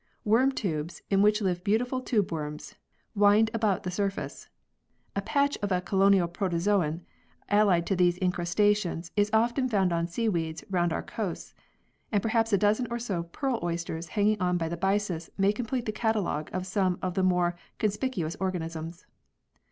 Worm 0.25 0.51
tubes, 0.51 1.03
in 1.11 1.21
which 1.21 1.41
live 1.43 1.63
beautiful 1.63 2.01
tube 2.01 2.31
worms, 2.31 2.73
wind 3.13 3.51
about 3.53 3.83
the 3.83 3.91
surface. 3.91 4.49
A 5.15 5.21
patch 5.21 5.59
of 5.61 5.71
a 5.71 5.79
colonial 5.79 6.27
polyzoan, 6.27 7.01
allied 7.49 7.85
to 7.85 7.95
those 7.95 8.17
incrustations 8.17 9.11
often 9.31 9.69
found 9.69 9.93
on 9.93 10.07
seaweeds 10.07 10.63
round 10.71 10.91
our 10.91 11.03
coasts, 11.03 11.53
and 12.11 12.23
perhaps 12.23 12.51
a 12.51 12.57
dozen 12.57 12.87
or 12.89 12.97
so 12.97 13.21
pearl 13.25 13.59
oysters 13.61 14.07
hanging 14.17 14.41
on 14.41 14.57
by 14.57 14.67
the 14.67 14.75
byssus 14.75 15.29
may 15.37 15.53
complete 15.53 15.85
the 15.85 15.91
catalogue 15.91 16.49
of 16.51 16.65
some 16.65 16.97
of 17.03 17.13
the 17.13 17.21
more 17.21 17.55
con 17.77 17.91
spicuous 17.91 18.35
organisms. 18.39 19.05